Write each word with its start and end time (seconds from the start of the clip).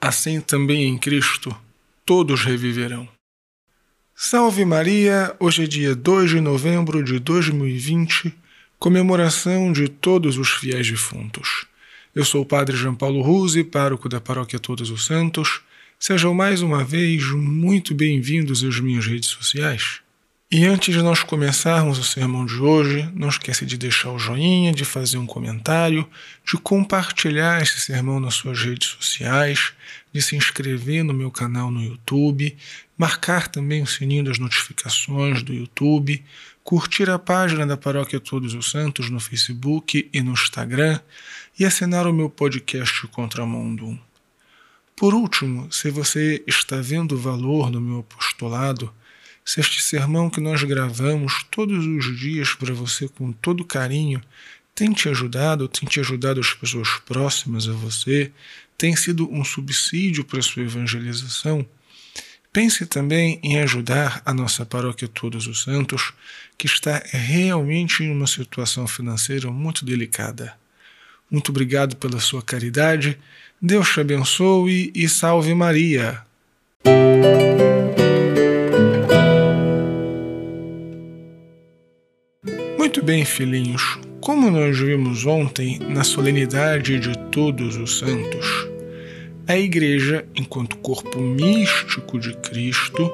assim 0.00 0.40
também 0.40 0.84
em 0.84 0.96
Cristo 0.96 1.54
todos 2.06 2.42
reviverão. 2.42 3.06
Salve 4.14 4.64
Maria! 4.64 5.36
Hoje 5.38 5.64
é 5.64 5.66
dia 5.66 5.94
2 5.94 6.30
de 6.30 6.40
novembro 6.40 7.04
de 7.04 7.18
2020, 7.18 8.34
comemoração 8.78 9.72
de 9.72 9.88
todos 9.88 10.38
os 10.38 10.50
fiéis 10.50 10.90
defuntos. 10.90 11.66
Eu 12.14 12.24
sou 12.24 12.42
o 12.42 12.46
Padre 12.46 12.76
João 12.76 12.94
Paulo 12.94 13.20
Ruse, 13.20 13.62
pároco 13.62 14.08
da 14.08 14.20
Paróquia 14.20 14.58
Todos 14.58 14.90
os 14.90 15.04
Santos. 15.04 15.60
Sejam 15.98 16.34
mais 16.34 16.62
uma 16.62 16.82
vez 16.82 17.30
muito 17.30 17.94
bem-vindos 17.94 18.64
às 18.64 18.80
minhas 18.80 19.06
redes 19.06 19.28
sociais. 19.28 20.00
E 20.52 20.66
antes 20.66 20.92
de 20.92 21.00
nós 21.00 21.22
começarmos 21.22 21.96
o 21.96 22.02
sermão 22.02 22.44
de 22.44 22.56
hoje, 22.56 23.08
não 23.14 23.28
esqueça 23.28 23.64
de 23.64 23.78
deixar 23.78 24.10
o 24.10 24.18
joinha, 24.18 24.72
de 24.72 24.84
fazer 24.84 25.16
um 25.16 25.24
comentário, 25.24 26.04
de 26.44 26.56
compartilhar 26.56 27.62
esse 27.62 27.78
sermão 27.78 28.18
nas 28.18 28.34
suas 28.34 28.60
redes 28.60 28.88
sociais, 28.88 29.72
de 30.12 30.20
se 30.20 30.34
inscrever 30.34 31.04
no 31.04 31.14
meu 31.14 31.30
canal 31.30 31.70
no 31.70 31.80
YouTube, 31.80 32.56
marcar 32.98 33.46
também 33.46 33.80
o 33.80 33.86
sininho 33.86 34.24
das 34.24 34.40
notificações 34.40 35.40
do 35.44 35.54
YouTube, 35.54 36.20
curtir 36.64 37.08
a 37.08 37.18
página 37.18 37.64
da 37.64 37.76
Paróquia 37.76 38.18
Todos 38.18 38.52
os 38.52 38.72
Santos 38.72 39.08
no 39.08 39.20
Facebook 39.20 40.10
e 40.12 40.20
no 40.20 40.32
Instagram 40.32 40.98
e 41.56 41.64
assinar 41.64 42.08
o 42.08 42.12
meu 42.12 42.28
podcast 42.28 43.06
Contramundo. 43.06 43.96
Por 44.96 45.14
último, 45.14 45.72
se 45.72 45.92
você 45.92 46.42
está 46.44 46.80
vendo 46.80 47.16
valor 47.16 47.70
no 47.70 47.80
meu 47.80 48.00
apostolado, 48.00 48.92
se 49.50 49.58
este 49.58 49.82
sermão 49.82 50.30
que 50.30 50.40
nós 50.40 50.62
gravamos 50.62 51.44
todos 51.50 51.84
os 51.84 52.16
dias 52.16 52.54
para 52.54 52.72
você 52.72 53.08
com 53.08 53.32
todo 53.32 53.64
carinho 53.64 54.22
tem 54.76 54.92
te 54.92 55.08
ajudado, 55.08 55.66
tem 55.66 55.88
te 55.88 55.98
ajudado 55.98 56.38
as 56.38 56.54
pessoas 56.54 56.88
próximas 57.04 57.68
a 57.68 57.72
você, 57.72 58.30
tem 58.78 58.94
sido 58.94 59.28
um 59.28 59.42
subsídio 59.42 60.22
para 60.22 60.38
a 60.38 60.42
sua 60.42 60.62
evangelização, 60.62 61.66
pense 62.52 62.86
também 62.86 63.40
em 63.42 63.58
ajudar 63.58 64.22
a 64.24 64.32
nossa 64.32 64.64
paróquia 64.64 65.08
Todos 65.08 65.48
os 65.48 65.64
Santos, 65.64 66.12
que 66.56 66.68
está 66.68 67.02
realmente 67.10 68.04
em 68.04 68.12
uma 68.12 68.28
situação 68.28 68.86
financeira 68.86 69.50
muito 69.50 69.84
delicada. 69.84 70.54
Muito 71.28 71.48
obrigado 71.48 71.96
pela 71.96 72.20
sua 72.20 72.40
caridade, 72.40 73.18
Deus 73.60 73.92
te 73.92 73.98
abençoe 73.98 74.92
e 74.94 75.08
salve 75.08 75.52
Maria. 75.56 76.24
Muito 82.90 83.04
bem, 83.04 83.24
filhinhos. 83.24 84.00
Como 84.20 84.50
nós 84.50 84.76
vimos 84.76 85.24
ontem 85.24 85.78
na 85.78 86.02
solenidade 86.02 86.98
de 86.98 87.16
Todos 87.30 87.76
os 87.76 88.00
Santos, 88.00 88.68
a 89.46 89.56
Igreja, 89.56 90.24
enquanto 90.34 90.76
corpo 90.78 91.20
místico 91.20 92.18
de 92.18 92.32
Cristo, 92.38 93.08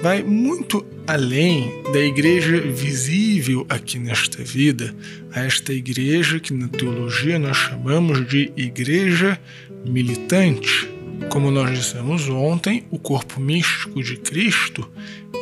vai 0.00 0.22
muito 0.22 0.86
além 1.04 1.82
da 1.92 1.98
igreja 1.98 2.60
visível 2.60 3.66
aqui 3.68 3.98
nesta 3.98 4.44
vida, 4.44 4.94
a 5.32 5.40
esta 5.40 5.72
igreja 5.72 6.38
que 6.38 6.54
na 6.54 6.68
teologia 6.68 7.40
nós 7.40 7.56
chamamos 7.56 8.24
de 8.24 8.52
igreja 8.56 9.36
militante. 9.84 10.88
Como 11.28 11.50
nós 11.50 11.76
dissemos 11.76 12.28
ontem, 12.28 12.84
o 12.88 13.00
corpo 13.00 13.40
místico 13.40 14.00
de 14.00 14.16
Cristo, 14.16 14.88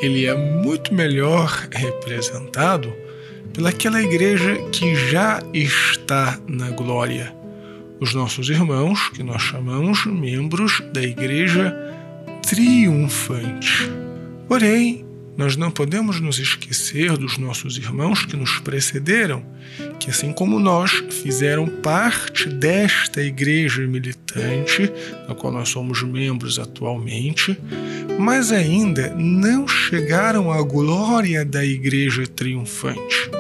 ele 0.01 0.25
é 0.25 0.35
muito 0.35 0.95
melhor 0.95 1.69
representado 1.71 3.05
pelaquela 3.57 4.03
igreja 4.03 4.55
que 4.71 4.95
já 4.95 5.43
está 5.55 6.39
na 6.47 6.69
glória. 6.69 7.35
Os 7.99 8.13
nossos 8.13 8.51
irmãos, 8.51 9.09
que 9.09 9.23
nós 9.23 9.41
chamamos 9.41 10.05
membros 10.05 10.83
da 10.93 11.03
igreja 11.03 11.75
triunfante. 12.47 13.91
Porém, 14.47 15.07
nós 15.39 15.57
não 15.57 15.71
podemos 15.71 16.21
nos 16.21 16.39
esquecer 16.39 17.17
dos 17.17 17.39
nossos 17.39 17.79
irmãos 17.79 18.27
que 18.27 18.37
nos 18.37 18.59
precederam, 18.59 19.43
que 19.99 20.11
assim 20.11 20.35
como 20.35 20.61
nós 20.61 21.03
fizeram 21.23 21.67
parte 21.67 22.51
desta 22.51 23.23
igreja 23.23 23.87
militante, 23.87 24.93
da 25.27 25.35
qual 25.35 25.51
nós 25.51 25.71
somos 25.71 26.03
membros 26.03 26.59
atualmente, 26.59 27.59
mas 28.19 28.53
ainda 28.53 29.15
não 29.17 29.67
chegaram 29.67 30.53
à 30.53 30.61
glória 30.61 31.43
da 31.43 31.65
igreja 31.65 32.27
triunfante 32.27 33.31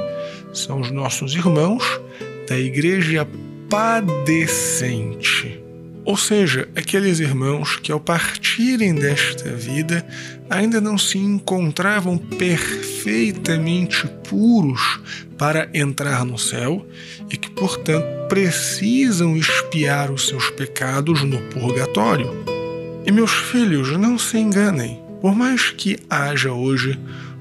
são 0.56 0.80
os 0.80 0.90
nossos 0.90 1.34
irmãos 1.34 1.84
da 2.48 2.58
igreja 2.58 3.28
padecente. 3.68 5.60
Ou 6.04 6.16
seja, 6.16 6.68
aqueles 6.76 7.18
irmãos 7.18 7.76
que 7.76 7.90
ao 7.90 7.98
partirem 7.98 8.94
desta 8.94 9.50
vida 9.50 10.06
ainda 10.48 10.80
não 10.80 10.96
se 10.96 11.18
encontravam 11.18 12.16
perfeitamente 12.16 14.06
puros 14.28 15.00
para 15.36 15.68
entrar 15.74 16.24
no 16.24 16.38
céu 16.38 16.86
e 17.28 17.36
que, 17.36 17.50
portanto, 17.50 18.06
precisam 18.28 19.36
expiar 19.36 20.12
os 20.12 20.28
seus 20.28 20.48
pecados 20.50 21.24
no 21.24 21.38
purgatório. 21.48 22.30
E 23.04 23.10
meus 23.10 23.32
filhos, 23.32 23.90
não 23.98 24.16
se 24.16 24.38
enganem, 24.38 25.02
por 25.20 25.34
mais 25.34 25.70
que 25.70 25.98
haja 26.08 26.52
hoje 26.52 26.96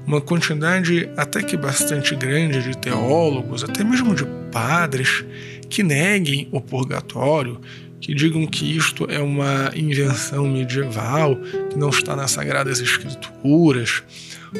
uma 0.06 0.20
quantidade 0.20 1.08
até 1.16 1.42
que 1.42 1.56
bastante 1.56 2.14
grande 2.14 2.62
de 2.62 2.76
teólogos, 2.78 3.64
até 3.64 3.82
mesmo 3.82 4.14
de 4.14 4.24
padres, 4.52 5.24
que 5.68 5.82
neguem 5.82 6.48
o 6.52 6.60
purgatório, 6.60 7.60
que 8.00 8.14
digam 8.14 8.46
que 8.46 8.76
isto 8.76 9.06
é 9.10 9.18
uma 9.18 9.72
invenção 9.74 10.46
medieval, 10.46 11.36
que 11.70 11.76
não 11.76 11.88
está 11.88 12.14
nas 12.14 12.30
Sagradas 12.30 12.80
Escrituras, 12.80 14.02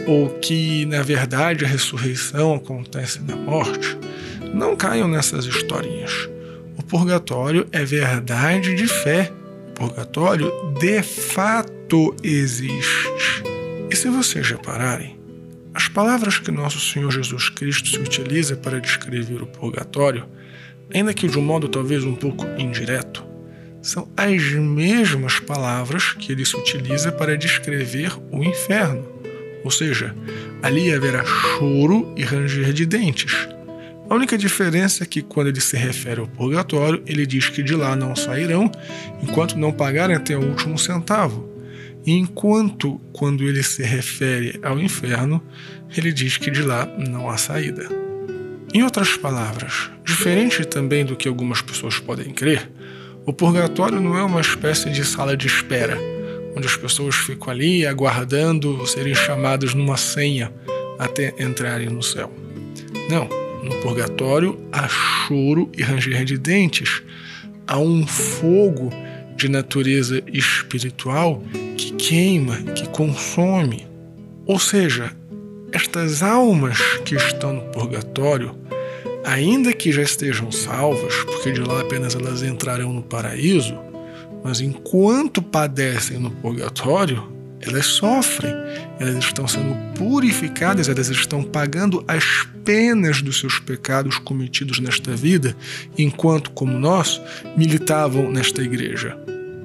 ou 0.06 0.30
que, 0.40 0.84
na 0.86 1.02
verdade, 1.02 1.64
a 1.64 1.68
ressurreição 1.68 2.54
acontece 2.54 3.20
na 3.22 3.36
morte. 3.36 3.96
Não 4.52 4.74
caiam 4.74 5.06
nessas 5.06 5.44
historinhas. 5.44 6.28
O 6.76 6.82
purgatório 6.82 7.66
é 7.70 7.84
verdade 7.84 8.74
de 8.74 8.86
fé. 8.88 9.32
O 9.70 9.72
purgatório 9.72 10.50
de 10.78 11.02
fato 11.02 12.14
existe. 12.22 13.42
E 13.90 13.94
se 13.94 14.08
vocês 14.08 14.48
repararem, 14.48 15.15
as 15.76 15.88
palavras 15.88 16.38
que 16.38 16.50
nosso 16.50 16.80
Senhor 16.80 17.12
Jesus 17.12 17.50
Cristo 17.50 17.90
se 17.90 17.98
utiliza 17.98 18.56
para 18.56 18.80
descrever 18.80 19.42
o 19.42 19.46
purgatório, 19.46 20.24
ainda 20.92 21.12
que 21.12 21.28
de 21.28 21.38
um 21.38 21.42
modo 21.42 21.68
talvez 21.68 22.02
um 22.02 22.14
pouco 22.14 22.46
indireto, 22.58 23.22
são 23.82 24.08
as 24.16 24.42
mesmas 24.52 25.38
palavras 25.38 26.14
que 26.14 26.32
ele 26.32 26.46
se 26.46 26.56
utiliza 26.56 27.12
para 27.12 27.36
descrever 27.36 28.10
o 28.32 28.42
inferno. 28.42 29.06
Ou 29.62 29.70
seja, 29.70 30.16
ali 30.62 30.90
haverá 30.90 31.22
choro 31.26 32.10
e 32.16 32.24
ranger 32.24 32.72
de 32.72 32.86
dentes. 32.86 33.46
A 34.08 34.14
única 34.14 34.38
diferença 34.38 35.04
é 35.04 35.06
que, 35.06 35.20
quando 35.20 35.48
ele 35.48 35.60
se 35.60 35.76
refere 35.76 36.20
ao 36.20 36.26
purgatório, 36.26 37.02
ele 37.04 37.26
diz 37.26 37.50
que 37.50 37.62
de 37.62 37.74
lá 37.74 37.94
não 37.94 38.16
sairão 38.16 38.72
enquanto 39.22 39.58
não 39.58 39.74
pagarem 39.74 40.16
até 40.16 40.38
o 40.38 40.42
último 40.42 40.78
centavo. 40.78 41.55
Enquanto, 42.06 43.00
quando 43.12 43.42
ele 43.42 43.64
se 43.64 43.82
refere 43.82 44.60
ao 44.62 44.78
inferno, 44.78 45.42
ele 45.96 46.12
diz 46.12 46.36
que 46.36 46.52
de 46.52 46.62
lá 46.62 46.86
não 46.86 47.28
há 47.28 47.36
saída. 47.36 47.88
Em 48.72 48.84
outras 48.84 49.16
palavras, 49.16 49.90
diferente 50.04 50.64
também 50.64 51.04
do 51.04 51.16
que 51.16 51.26
algumas 51.26 51.60
pessoas 51.60 51.98
podem 51.98 52.30
crer, 52.30 52.70
o 53.24 53.32
purgatório 53.32 54.00
não 54.00 54.16
é 54.16 54.22
uma 54.22 54.40
espécie 54.40 54.88
de 54.88 55.04
sala 55.04 55.36
de 55.36 55.48
espera, 55.48 55.98
onde 56.56 56.68
as 56.68 56.76
pessoas 56.76 57.16
ficam 57.16 57.50
ali 57.52 57.84
aguardando 57.84 58.86
serem 58.86 59.14
chamadas 59.14 59.74
numa 59.74 59.96
senha 59.96 60.52
até 61.00 61.34
entrarem 61.40 61.88
no 61.88 62.04
céu. 62.04 62.32
Não, 63.10 63.28
no 63.64 63.74
purgatório 63.82 64.56
há 64.70 64.86
choro 64.86 65.68
e 65.76 65.82
ranger 65.82 66.24
de 66.24 66.38
dentes, 66.38 67.02
há 67.66 67.80
um 67.80 68.06
fogo 68.06 68.90
de 69.36 69.48
natureza 69.48 70.22
espiritual 70.32 71.42
que 71.76 71.92
queima, 71.92 72.56
que 72.74 72.88
consome. 72.88 73.86
Ou 74.46 74.58
seja, 74.58 75.12
estas 75.72 76.22
almas 76.22 76.80
que 77.04 77.14
estão 77.14 77.52
no 77.52 77.62
purgatório, 77.72 78.54
ainda 79.24 79.72
que 79.72 79.92
já 79.92 80.02
estejam 80.02 80.50
salvas, 80.50 81.14
porque 81.24 81.52
de 81.52 81.60
lá 81.60 81.80
apenas 81.80 82.14
elas 82.14 82.42
entrarão 82.42 82.92
no 82.92 83.02
paraíso, 83.02 83.76
mas 84.42 84.60
enquanto 84.60 85.42
padecem 85.42 86.18
no 86.18 86.30
purgatório, 86.30 87.36
elas 87.60 87.86
sofrem, 87.86 88.52
elas 89.00 89.16
estão 89.16 89.48
sendo 89.48 89.74
purificadas, 89.96 90.88
elas 90.88 91.08
estão 91.08 91.42
pagando 91.42 92.04
as 92.06 92.46
penas 92.64 93.20
dos 93.20 93.40
seus 93.40 93.58
pecados 93.58 94.18
cometidos 94.18 94.78
nesta 94.78 95.16
vida, 95.16 95.56
enquanto, 95.98 96.50
como 96.52 96.78
nós, 96.78 97.20
militavam 97.56 98.30
nesta 98.30 98.62
igreja. 98.62 99.16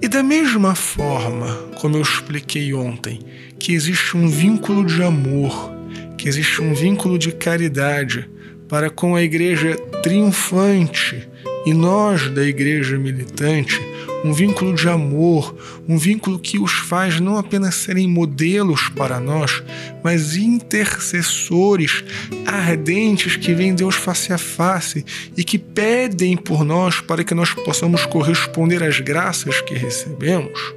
E 0.02 0.08
da 0.08 0.24
mesma 0.24 0.74
forma, 0.74 1.48
como 1.80 1.96
eu 1.96 2.02
expliquei 2.02 2.74
ontem, 2.74 3.20
que 3.60 3.74
existe 3.74 4.18
um 4.18 4.28
vínculo 4.28 4.84
de 4.84 5.04
amor, 5.04 5.72
que 6.18 6.28
existe 6.28 6.60
um 6.60 6.74
vínculo 6.74 7.20
de 7.20 7.32
caridade 7.32 8.28
para 8.68 8.90
com 8.90 9.16
a 9.16 9.22
igreja 9.22 9.76
triunfante 10.02 11.30
e 11.66 11.74
nós 11.74 12.30
da 12.30 12.44
igreja 12.44 12.98
militante, 12.98 13.80
um 14.24 14.34
vínculo 14.34 14.74
de 14.74 14.88
amor, 14.88 15.56
um 15.88 15.98
vínculo 15.98 16.38
que 16.38 16.60
os 16.60 16.72
faz 16.72 17.20
não 17.20 17.38
apenas 17.38 17.76
serem 17.76 18.08
modelos 18.08 18.90
para 18.90 19.20
nós, 19.20 19.64
mas 20.04 20.36
intercessores 20.36 22.04
ardentes 22.46 23.36
que 23.36 23.54
veem 23.54 23.74
Deus 23.74 23.96
face 23.96 24.32
a 24.32 24.38
face 24.38 25.06
e 25.36 25.44
que 25.44 25.58
pedem 25.58 26.38
por 26.38 26.64
nós 26.64 27.02
para 27.02 27.24
que 27.24 27.34
nós 27.34 27.54
possamos 27.54 28.06
corresponder 28.06 28.84
às 28.84 29.00
graças 29.00 29.62
que 29.62 29.74
recebemos. 29.74 30.74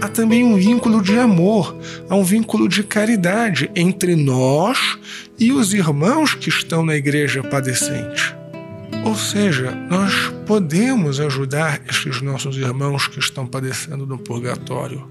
Há 0.00 0.08
também 0.08 0.42
um 0.42 0.56
vínculo 0.56 1.00
de 1.00 1.16
amor, 1.16 1.76
há 2.08 2.16
um 2.16 2.24
vínculo 2.24 2.68
de 2.68 2.82
caridade 2.82 3.70
entre 3.76 4.16
nós 4.16 4.98
e 5.38 5.52
os 5.52 5.72
irmãos 5.72 6.34
que 6.34 6.48
estão 6.48 6.84
na 6.84 6.96
igreja 6.96 7.42
padecente. 7.42 8.21
Ou 9.04 9.16
seja, 9.16 9.72
nós 9.90 10.32
podemos 10.46 11.18
ajudar 11.18 11.82
estes 11.88 12.22
nossos 12.22 12.56
irmãos 12.56 13.08
que 13.08 13.18
estão 13.18 13.46
padecendo 13.46 14.06
no 14.06 14.16
purgatório. 14.16 15.10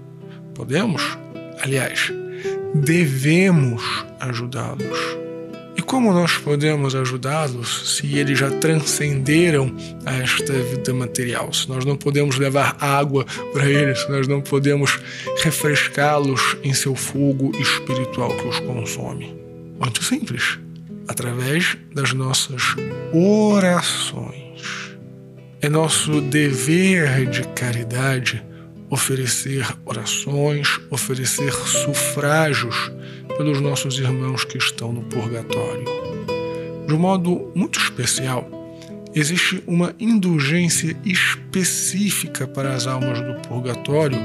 Podemos? 0.54 1.02
Aliás, 1.62 2.10
devemos 2.74 3.82
ajudá-los. 4.18 4.98
E 5.76 5.82
como 5.82 6.12
nós 6.12 6.38
podemos 6.38 6.94
ajudá-los 6.94 7.96
se 7.96 8.18
eles 8.18 8.38
já 8.38 8.50
transcenderam 8.50 9.74
a 10.06 10.14
esta 10.14 10.52
vida 10.54 10.94
material? 10.94 11.52
Se 11.52 11.68
nós 11.68 11.84
não 11.84 11.96
podemos 11.96 12.38
levar 12.38 12.76
água 12.80 13.26
para 13.52 13.68
eles, 13.68 14.00
se 14.00 14.10
nós 14.10 14.26
não 14.26 14.40
podemos 14.40 14.98
refrescá-los 15.42 16.56
em 16.62 16.72
seu 16.72 16.94
fogo 16.94 17.52
espiritual 17.58 18.34
que 18.36 18.48
os 18.48 18.58
consome? 18.60 19.36
Muito 19.78 20.02
simples 20.02 20.58
através 21.08 21.76
das 21.94 22.12
nossas 22.12 22.62
orações. 23.12 24.96
É 25.60 25.68
nosso 25.68 26.20
dever 26.20 27.30
de 27.30 27.46
caridade 27.48 28.44
oferecer 28.92 29.66
orações, 29.86 30.78
oferecer 30.90 31.50
sufrágios 31.50 32.92
pelos 33.38 33.58
nossos 33.58 33.98
irmãos 33.98 34.44
que 34.44 34.58
estão 34.58 34.92
no 34.92 35.02
purgatório. 35.04 35.86
De 36.86 36.92
um 36.92 36.98
modo 36.98 37.50
muito 37.54 37.78
especial, 37.78 38.46
existe 39.14 39.62
uma 39.66 39.94
indulgência 39.98 40.94
específica 41.06 42.46
para 42.46 42.74
as 42.74 42.86
almas 42.86 43.18
do 43.18 43.48
purgatório 43.48 44.18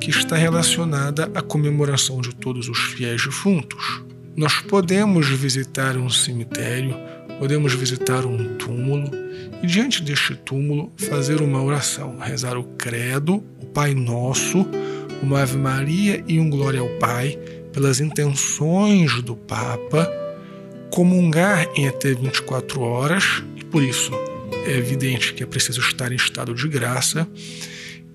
que 0.00 0.10
está 0.10 0.34
relacionada 0.34 1.30
à 1.32 1.40
comemoração 1.40 2.20
de 2.20 2.34
todos 2.34 2.68
os 2.68 2.78
fiéis 2.78 3.24
defuntos. 3.24 4.02
Nós 4.38 4.60
podemos 4.60 5.28
visitar 5.30 5.96
um 5.96 6.08
cemitério, 6.08 6.94
podemos 7.40 7.74
visitar 7.74 8.24
um 8.24 8.56
túmulo 8.56 9.10
e, 9.60 9.66
diante 9.66 10.00
deste 10.00 10.36
túmulo, 10.36 10.92
fazer 10.96 11.42
uma 11.42 11.60
oração, 11.60 12.16
rezar 12.20 12.56
o 12.56 12.62
Credo, 12.62 13.44
o 13.60 13.66
Pai 13.66 13.96
Nosso, 13.96 14.64
uma 15.20 15.42
Ave 15.42 15.56
Maria 15.56 16.22
e 16.28 16.38
um 16.38 16.48
Glória 16.48 16.78
ao 16.78 16.88
Pai, 17.00 17.36
pelas 17.72 17.98
intenções 17.98 19.20
do 19.22 19.34
Papa, 19.34 20.08
comungar 20.92 21.68
em 21.74 21.88
até 21.88 22.14
24 22.14 22.80
horas, 22.80 23.42
e 23.56 23.64
por 23.64 23.82
isso 23.82 24.12
é 24.68 24.78
evidente 24.78 25.34
que 25.34 25.42
é 25.42 25.46
preciso 25.46 25.80
estar 25.80 26.12
em 26.12 26.16
estado 26.16 26.54
de 26.54 26.68
graça 26.68 27.26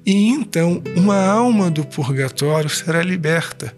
e 0.05 0.29
então 0.29 0.81
uma 0.95 1.17
alma 1.17 1.69
do 1.69 1.85
purgatório 1.85 2.69
será 2.69 3.01
liberta, 3.01 3.73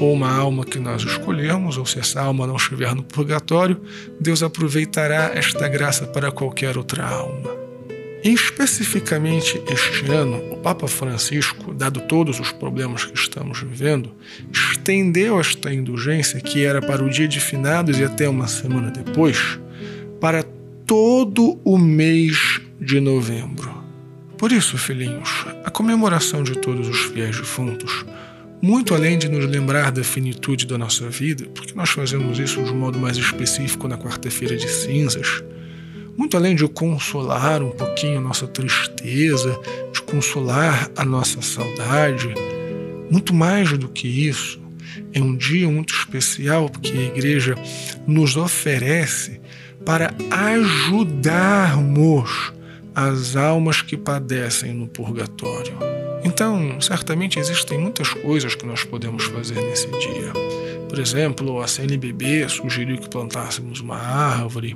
ou 0.00 0.12
uma 0.12 0.30
alma 0.30 0.64
que 0.64 0.78
nós 0.78 1.02
escolhermos, 1.02 1.76
ou 1.76 1.84
se 1.84 1.98
essa 1.98 2.20
alma 2.20 2.46
não 2.46 2.56
estiver 2.56 2.94
no 2.94 3.02
purgatório, 3.02 3.80
Deus 4.20 4.42
aproveitará 4.42 5.32
esta 5.34 5.68
graça 5.68 6.06
para 6.06 6.32
qualquer 6.32 6.78
outra 6.78 7.06
alma. 7.06 7.66
E 8.24 8.30
especificamente 8.30 9.62
este 9.70 10.10
ano, 10.10 10.54
o 10.54 10.56
Papa 10.56 10.88
Francisco, 10.88 11.72
dado 11.72 12.00
todos 12.00 12.40
os 12.40 12.50
problemas 12.50 13.04
que 13.04 13.16
estamos 13.16 13.60
vivendo, 13.60 14.10
estendeu 14.50 15.38
esta 15.38 15.72
indulgência, 15.72 16.40
que 16.40 16.64
era 16.64 16.80
para 16.80 17.04
o 17.04 17.10
dia 17.10 17.28
de 17.28 17.38
finados 17.38 18.00
e 18.00 18.04
até 18.04 18.28
uma 18.28 18.48
semana 18.48 18.90
depois, 18.90 19.60
para 20.20 20.42
todo 20.86 21.60
o 21.64 21.78
mês 21.78 22.60
de 22.80 22.98
novembro. 22.98 23.85
Por 24.38 24.52
isso, 24.52 24.76
filhinhos, 24.76 25.46
a 25.64 25.70
comemoração 25.70 26.42
de 26.42 26.58
todos 26.58 26.86
os 26.88 27.04
fiéis 27.06 27.36
defuntos, 27.36 28.04
muito 28.60 28.94
além 28.94 29.16
de 29.16 29.30
nos 29.30 29.46
lembrar 29.46 29.90
da 29.90 30.04
finitude 30.04 30.66
da 30.66 30.76
nossa 30.76 31.08
vida, 31.08 31.46
porque 31.54 31.72
nós 31.74 31.88
fazemos 31.88 32.38
isso 32.38 32.62
de 32.62 32.70
um 32.70 32.76
modo 32.76 32.98
mais 32.98 33.16
específico 33.16 33.88
na 33.88 33.96
quarta-feira 33.96 34.54
de 34.54 34.68
cinzas, 34.68 35.42
muito 36.18 36.36
além 36.36 36.54
de 36.54 36.68
consolar 36.68 37.62
um 37.62 37.70
pouquinho 37.70 38.18
a 38.18 38.20
nossa 38.20 38.46
tristeza, 38.46 39.58
de 39.92 40.02
consolar 40.02 40.90
a 40.96 41.04
nossa 41.04 41.40
saudade, 41.40 42.28
muito 43.10 43.32
mais 43.32 43.72
do 43.78 43.88
que 43.88 44.06
isso, 44.06 44.60
é 45.14 45.20
um 45.20 45.34
dia 45.34 45.66
muito 45.68 45.94
especial 45.94 46.68
porque 46.68 46.92
a 46.92 47.04
igreja 47.04 47.54
nos 48.06 48.36
oferece 48.36 49.40
para 49.84 50.14
ajudarmos 50.30 51.36
as 52.96 53.36
almas 53.36 53.82
que 53.82 53.94
padecem 53.94 54.72
no 54.72 54.88
purgatório. 54.88 55.74
Então, 56.24 56.80
certamente 56.80 57.38
existem 57.38 57.76
muitas 57.78 58.08
coisas 58.08 58.54
que 58.54 58.64
nós 58.64 58.84
podemos 58.84 59.24
fazer 59.24 59.60
nesse 59.60 59.86
dia. 59.86 60.32
Por 60.88 60.98
exemplo, 60.98 61.60
a 61.60 61.68
CNBB 61.68 62.48
sugeriu 62.48 62.96
que 62.96 63.10
plantássemos 63.10 63.80
uma 63.80 63.98
árvore. 63.98 64.74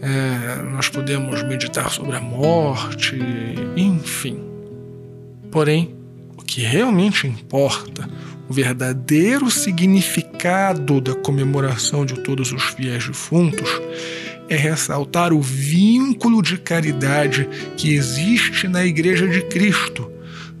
É, 0.00 0.62
nós 0.62 0.88
podemos 0.88 1.42
meditar 1.42 1.90
sobre 1.90 2.16
a 2.16 2.20
morte, 2.22 3.18
enfim. 3.76 4.42
Porém, 5.50 5.94
o 6.38 6.42
que 6.42 6.62
realmente 6.62 7.26
importa, 7.26 8.08
o 8.48 8.52
verdadeiro 8.54 9.50
significado 9.50 11.02
da 11.02 11.14
comemoração 11.14 12.06
de 12.06 12.14
todos 12.22 12.50
os 12.50 12.62
fiéis 12.62 13.06
defuntos, 13.06 13.68
é 14.50 14.56
ressaltar 14.56 15.32
o 15.32 15.40
vínculo 15.40 16.42
de 16.42 16.58
caridade 16.58 17.48
que 17.76 17.94
existe 17.94 18.66
na 18.66 18.84
Igreja 18.84 19.28
de 19.28 19.42
Cristo. 19.42 20.10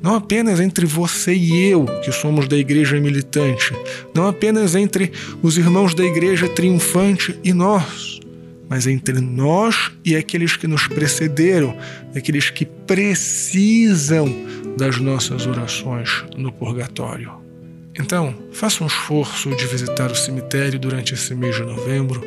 Não 0.00 0.14
apenas 0.14 0.60
entre 0.60 0.86
você 0.86 1.34
e 1.34 1.68
eu, 1.68 1.84
que 2.02 2.10
somos 2.10 2.48
da 2.48 2.56
igreja 2.56 2.98
militante, 2.98 3.74
não 4.14 4.26
apenas 4.28 4.74
entre 4.74 5.12
os 5.42 5.58
irmãos 5.58 5.94
da 5.94 6.02
igreja 6.02 6.48
triunfante 6.48 7.38
e 7.44 7.52
nós, 7.52 8.18
mas 8.66 8.86
entre 8.86 9.20
nós 9.20 9.90
e 10.02 10.16
aqueles 10.16 10.56
que 10.56 10.66
nos 10.66 10.86
precederam, 10.86 11.76
aqueles 12.16 12.48
que 12.48 12.64
precisam 12.64 14.34
das 14.78 14.96
nossas 14.98 15.46
orações 15.46 16.24
no 16.34 16.50
purgatório. 16.50 17.49
Então, 17.98 18.34
faça 18.52 18.84
um 18.84 18.86
esforço 18.86 19.54
de 19.56 19.66
visitar 19.66 20.10
o 20.10 20.14
cemitério 20.14 20.78
durante 20.78 21.14
esse 21.14 21.34
mês 21.34 21.56
de 21.56 21.62
novembro, 21.62 22.22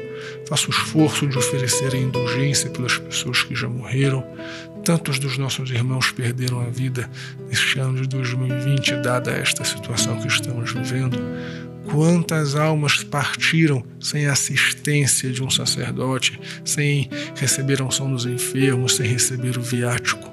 faça 0.48 0.67
um 0.67 0.70
esforço 0.70 1.27
de 1.27 1.38
oferecer 1.38 1.93
a 1.93 1.98
indulgência 1.98 2.70
pelas 2.70 2.98
pessoas 2.98 3.43
que 3.43 3.55
já 3.55 3.70
morreram. 3.70 4.25
Tantos 4.84 5.17
dos 5.17 5.38
nossos 5.38 5.72
irmãos 5.72 6.12
perderam 6.12 6.60
a 6.60 6.70
vida 6.70 7.10
neste 7.48 7.79
ano 7.79 8.01
de 8.01 8.08
2020, 8.10 8.98
dada 8.98 9.32
esta 9.32 9.63
situação 9.63 10.20
que 10.20 10.27
estamos 10.27 10.74
vivendo. 10.74 11.17
Quantas 11.89 12.55
almas 12.55 13.03
partiram 13.03 13.86
sem 14.00 14.27
a 14.27 14.34
assistência 14.34 15.32
de 15.32 15.41
um 15.41 15.50
sacerdote, 15.50 16.39
sem 16.65 17.10
receber 17.36 17.82
a 17.82 17.86
unção 17.86 18.12
dos 18.12 18.25
enfermos, 18.25 18.98
sem 18.98 19.08
receber 19.08 19.58
o 19.58 19.62
viático? 19.62 20.32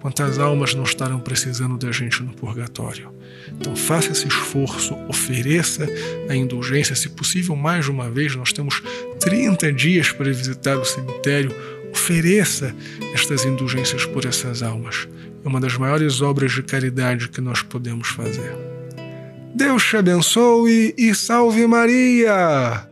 Quantas 0.00 0.38
almas 0.38 0.74
não 0.74 0.84
estarão 0.84 1.18
precisando 1.18 1.76
da 1.76 1.90
gente 1.90 2.22
no 2.22 2.32
purgatório? 2.32 3.12
Então 3.48 3.74
faça 3.74 4.12
esse 4.12 4.28
esforço, 4.28 4.94
ofereça 5.08 5.88
a 6.28 6.36
indulgência, 6.36 6.94
se 6.94 7.08
possível 7.08 7.56
mais 7.56 7.86
de 7.86 7.90
uma 7.90 8.08
vez. 8.10 8.34
Nós 8.36 8.52
temos 8.52 8.82
30 9.20 9.72
dias 9.72 10.12
para 10.12 10.26
visitar 10.26 10.76
o 10.76 10.84
cemitério. 10.84 11.52
Ofereça 11.90 12.74
estas 13.12 13.44
indulgências 13.44 14.06
por 14.06 14.24
essas 14.24 14.62
almas. 14.62 15.08
É 15.44 15.48
uma 15.48 15.60
das 15.60 15.76
maiores 15.76 16.20
obras 16.20 16.52
de 16.52 16.62
caridade 16.62 17.28
que 17.28 17.40
nós 17.40 17.62
podemos 17.62 18.08
fazer. 18.08 18.54
Deus 19.54 19.84
te 19.84 19.96
abençoe 19.96 20.94
e 20.96 21.14
salve 21.14 21.66
Maria! 21.66 22.87